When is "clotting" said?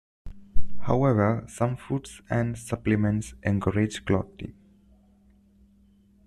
4.03-4.55